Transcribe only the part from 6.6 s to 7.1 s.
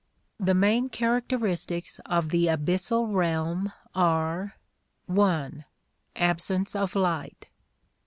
of